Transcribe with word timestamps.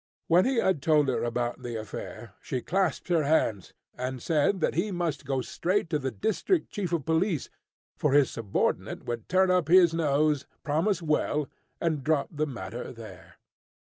When 0.27 0.45
he 0.45 0.59
told 0.81 1.09
her 1.09 1.23
about 1.23 1.61
the 1.61 1.75
affair, 1.75 2.33
she 2.41 2.59
clasped 2.63 3.07
her 3.09 3.21
hands, 3.21 3.71
and 3.95 4.19
said 4.19 4.59
that 4.59 4.73
he 4.73 4.89
must 4.89 5.25
go 5.25 5.41
straight 5.41 5.91
to 5.91 5.99
the 5.99 6.09
district 6.09 6.71
chief 6.71 6.91
of 6.91 7.05
police, 7.05 7.51
for 7.97 8.11
his 8.13 8.31
subordinate 8.31 9.05
would 9.05 9.29
turn 9.29 9.51
up 9.51 9.67
his 9.67 9.93
nose, 9.93 10.47
promise 10.63 11.03
well, 11.03 11.47
and 11.79 12.03
drop 12.03 12.29
the 12.31 12.47
matter 12.47 12.91
there. 12.91 13.35